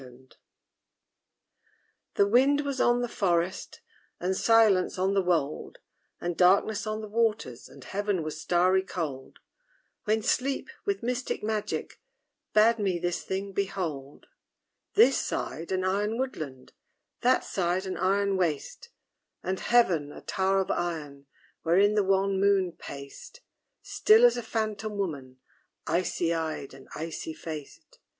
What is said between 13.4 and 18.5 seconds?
behold: This side, an iron woodland; That side, an iron